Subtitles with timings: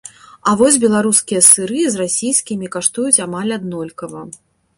[0.51, 4.21] А вось беларускія сыры з расійскімі каштуюць амаль аднолькава.